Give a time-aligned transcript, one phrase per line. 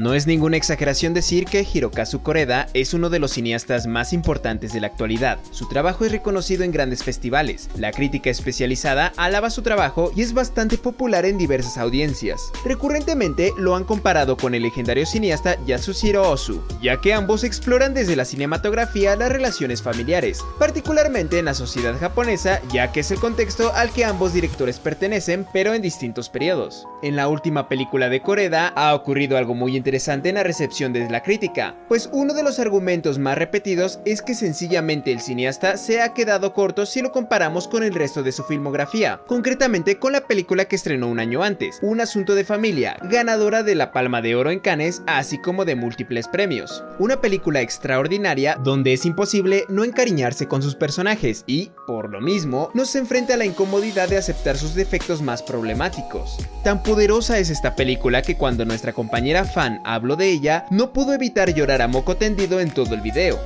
[0.00, 4.72] No es ninguna exageración decir que Hirokazu Koreda es uno de los cineastas más importantes
[4.72, 5.38] de la actualidad.
[5.50, 10.32] Su trabajo es reconocido en grandes festivales, la crítica especializada alaba su trabajo y es
[10.32, 12.50] bastante popular en diversas audiencias.
[12.64, 18.16] Recurrentemente lo han comparado con el legendario cineasta Yasuhiro Ozu, ya que ambos exploran desde
[18.16, 23.70] la cinematografía las relaciones familiares, particularmente en la sociedad japonesa, ya que es el contexto
[23.74, 26.86] al que ambos directores pertenecen, pero en distintos periodos.
[27.02, 31.10] En la última película de Koreda ha ocurrido algo muy interesante en la recepción de
[31.10, 36.00] la crítica, pues uno de los argumentos más repetidos es que sencillamente el cineasta se
[36.00, 40.20] ha quedado corto si lo comparamos con el resto de su filmografía, concretamente con la
[40.20, 44.36] película que estrenó un año antes, Un asunto de familia, ganadora de la Palma de
[44.36, 46.84] Oro en Cannes, así como de múltiples premios.
[47.00, 52.70] Una película extraordinaria donde es imposible no encariñarse con sus personajes y, por lo mismo,
[52.74, 56.38] nos enfrenta a la incomodidad de aceptar sus defectos más problemáticos.
[56.62, 61.14] Tan poderosa es esta película que cuando nuestra compañera fan habló de ella, no pudo
[61.14, 63.38] evitar llorar a moco tendido en todo el video.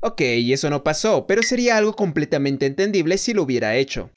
[0.00, 4.10] Ok, eso no pasó, pero sería algo completamente entendible si lo hubiera hecho.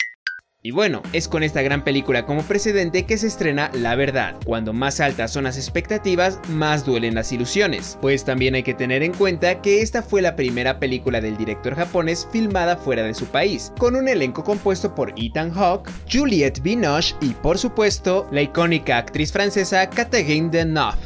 [0.61, 4.35] Y bueno, es con esta gran película como precedente que se estrena La Verdad.
[4.45, 7.97] Cuando más altas son las expectativas, más duelen las ilusiones.
[8.01, 11.75] Pues también hay que tener en cuenta que esta fue la primera película del director
[11.75, 17.15] japonés filmada fuera de su país, con un elenco compuesto por Ethan Hawke, Juliette Binoche
[17.21, 20.97] y por supuesto la icónica actriz francesa Catherine Deneuve.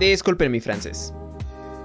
[0.00, 1.12] Disculpen mi francés.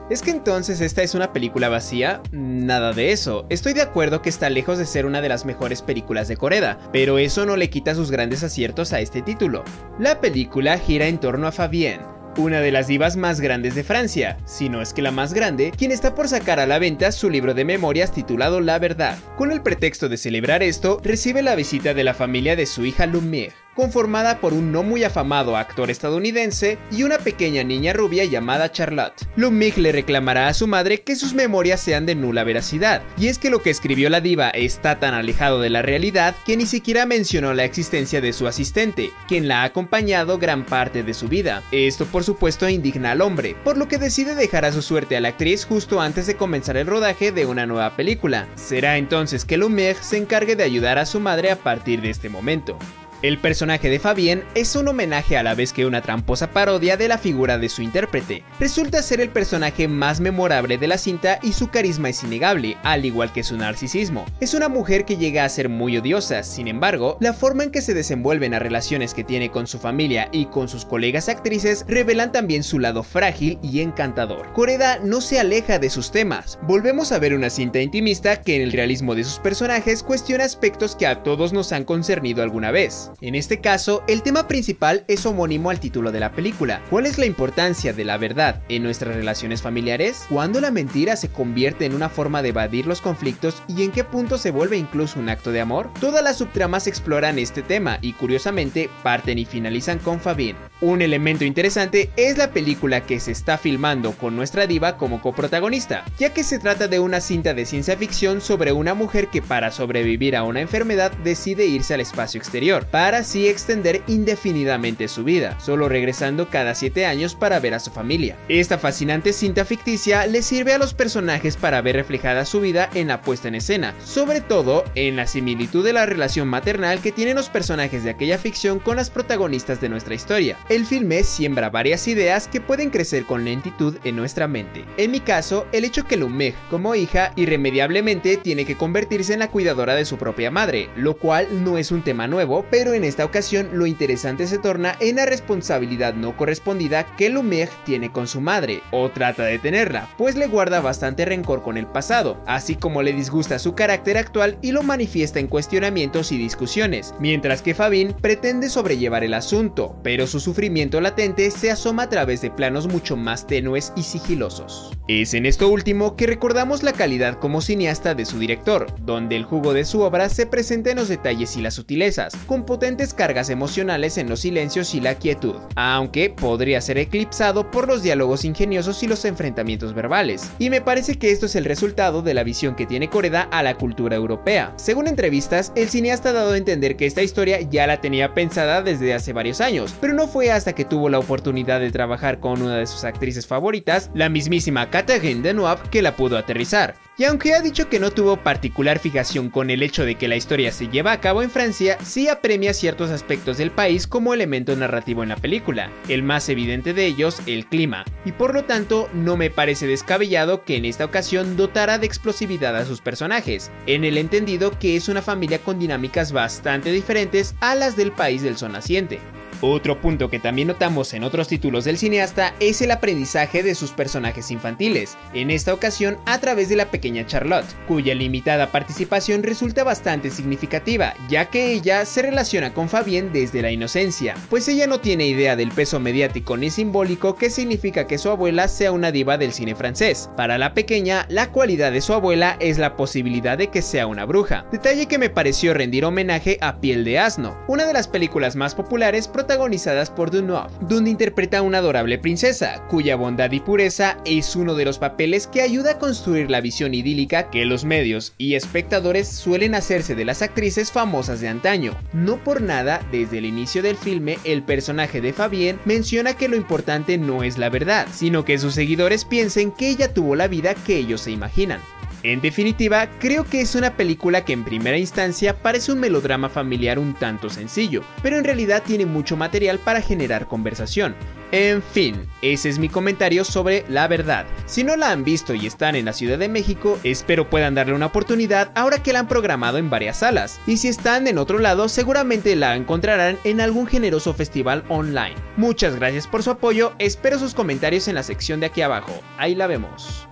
[0.09, 2.21] ¿Es que entonces esta es una película vacía?
[2.31, 3.45] Nada de eso.
[3.49, 6.79] Estoy de acuerdo que está lejos de ser una de las mejores películas de Coreda,
[6.93, 9.65] pero eso no le quita sus grandes aciertos a este título.
[9.99, 12.05] La película gira en torno a Fabienne,
[12.37, 15.73] una de las divas más grandes de Francia, si no es que la más grande,
[15.77, 19.17] quien está por sacar a la venta su libro de memorias titulado La Verdad.
[19.37, 23.07] Con el pretexto de celebrar esto, recibe la visita de la familia de su hija
[23.07, 28.71] Lumière, conformada por un no muy afamado actor estadounidense y una pequeña niña rubia llamada
[28.71, 29.27] Charlotte.
[29.35, 33.37] Lumig le reclamará a su madre que sus memorias sean de nula veracidad, y es
[33.37, 37.05] que lo que escribió la diva está tan alejado de la realidad que ni siquiera
[37.05, 41.61] mencionó la existencia de su asistente, quien la ha acompañado gran parte de su vida.
[41.71, 45.21] Esto por supuesto indigna al hombre, por lo que decide dejar a su suerte a
[45.21, 48.47] la actriz justo antes de comenzar el rodaje de una nueva película.
[48.55, 52.29] Será entonces que Lumig se encargue de ayudar a su madre a partir de este
[52.29, 52.77] momento.
[53.25, 57.07] El personaje de Fabienne es un homenaje a la vez que una tramposa parodia de
[57.07, 58.43] la figura de su intérprete.
[58.59, 63.03] Resulta ser el personaje más memorable de la cinta y su carisma es innegable, al
[63.03, 64.25] igual que su narcisismo.
[64.41, 67.81] Es una mujer que llega a ser muy odiosa, sin embargo, la forma en que
[67.81, 72.31] se desenvuelven las relaciones que tiene con su familia y con sus colegas actrices revelan
[72.31, 74.53] también su lado frágil y encantador.
[74.53, 76.59] Coreda no se aleja de sus temas.
[76.67, 80.95] Volvemos a ver una cinta intimista que en el realismo de sus personajes cuestiona aspectos
[80.95, 83.09] que a todos nos han concernido alguna vez.
[83.21, 86.81] En este caso, el tema principal es homónimo al título de la película.
[86.89, 90.25] ¿Cuál es la importancia de la verdad en nuestras relaciones familiares?
[90.29, 94.03] ¿Cuándo la mentira se convierte en una forma de evadir los conflictos y en qué
[94.03, 95.89] punto se vuelve incluso un acto de amor?
[96.01, 100.57] Todas las subtramas exploran este tema y curiosamente parten y finalizan con Fabien.
[100.81, 106.03] Un elemento interesante es la película que se está filmando con nuestra diva como coprotagonista,
[106.19, 109.71] ya que se trata de una cinta de ciencia ficción sobre una mujer que para
[109.71, 115.57] sobrevivir a una enfermedad decide irse al espacio exterior para así extender indefinidamente su vida,
[115.61, 118.35] solo regresando cada 7 años para ver a su familia.
[118.49, 123.07] Esta fascinante cinta ficticia le sirve a los personajes para ver reflejada su vida en
[123.07, 127.37] la puesta en escena, sobre todo en la similitud de la relación maternal que tienen
[127.37, 130.57] los personajes de aquella ficción con las protagonistas de nuestra historia.
[130.67, 134.83] El filme siembra varias ideas que pueden crecer con lentitud en nuestra mente.
[134.97, 139.51] En mi caso, el hecho que Lumeg, como hija, irremediablemente tiene que convertirse en la
[139.51, 143.25] cuidadora de su propia madre, lo cual no es un tema nuevo, pero en esta
[143.25, 148.41] ocasión lo interesante se torna en la responsabilidad no correspondida que Lumière tiene con su
[148.41, 153.03] madre, o trata de tenerla, pues le guarda bastante rencor con el pasado, así como
[153.03, 158.13] le disgusta su carácter actual y lo manifiesta en cuestionamientos y discusiones, mientras que Fabin
[158.19, 163.17] pretende sobrellevar el asunto, pero su sufrimiento latente se asoma a través de planos mucho
[163.17, 164.93] más tenues y sigilosos.
[165.09, 169.43] Es en esto último que recordamos la calidad como cineasta de su director, donde el
[169.43, 173.49] jugo de su obra se presenta en los detalles y las sutilezas, con potentes cargas
[173.49, 179.03] emocionales en los silencios y la quietud, aunque podría ser eclipsado por los diálogos ingeniosos
[179.03, 180.49] y los enfrentamientos verbales.
[180.57, 183.61] Y me parece que esto es el resultado de la visión que tiene Coreda a
[183.61, 184.73] la cultura europea.
[184.77, 188.81] Según entrevistas, el cineasta ha dado a entender que esta historia ya la tenía pensada
[188.81, 192.61] desde hace varios años, pero no fue hasta que tuvo la oportunidad de trabajar con
[192.61, 196.95] una de sus actrices favoritas, la mismísima Catherine Deneuve, que la pudo aterrizar.
[197.17, 200.35] Y aunque ha dicho que no tuvo particular fijación con el hecho de que la
[200.35, 204.75] historia se lleva a cabo en Francia, sí apremia ciertos aspectos del país como elemento
[204.75, 209.09] narrativo en la película, el más evidente de ellos, el clima, y por lo tanto
[209.13, 214.03] no me parece descabellado que en esta ocasión dotara de explosividad a sus personajes, en
[214.03, 218.57] el entendido que es una familia con dinámicas bastante diferentes a las del país del
[218.57, 219.21] sol naciente.
[219.61, 223.91] Otro punto que también notamos en otros títulos del cineasta es el aprendizaje de sus
[223.91, 229.83] personajes infantiles, en esta ocasión a través de la pequeña Charlotte, cuya limitada participación resulta
[229.83, 234.99] bastante significativa, ya que ella se relaciona con Fabien desde la inocencia, pues ella no
[234.99, 239.37] tiene idea del peso mediático ni simbólico que significa que su abuela sea una diva
[239.37, 240.29] del cine francés.
[240.35, 244.25] Para la pequeña, la cualidad de su abuela es la posibilidad de que sea una
[244.25, 248.55] bruja, detalle que me pareció rendir homenaje a Piel de Asno, una de las películas
[248.55, 254.17] más populares protagonizadas por Dunois, donde interpreta a una adorable princesa, cuya bondad y pureza
[254.25, 258.33] es uno de los papeles que ayuda a construir la visión idílica que los medios
[258.39, 261.95] y espectadores suelen hacerse de las actrices famosas de antaño.
[262.11, 266.55] No por nada, desde el inicio del filme, el personaje de Fabienne menciona que lo
[266.55, 270.73] importante no es la verdad, sino que sus seguidores piensen que ella tuvo la vida
[270.73, 271.81] que ellos se imaginan.
[272.25, 276.97] En definitiva, creo que es una película que en primera instancia parece un melodrama familiar
[276.97, 281.15] un tanto sencillo, pero en realidad tiene mucho material para generar conversación.
[281.51, 284.47] En fin, ese es mi comentario sobre La Verdad.
[284.65, 287.93] Si no la han visto y están en la Ciudad de México, espero puedan darle
[287.93, 290.59] una oportunidad ahora que la han programado en varias salas.
[290.65, 295.35] Y si están en otro lado, seguramente la encontrarán en algún generoso festival online.
[295.57, 299.13] Muchas gracias por su apoyo, espero sus comentarios en la sección de aquí abajo.
[299.37, 300.27] Ahí la vemos.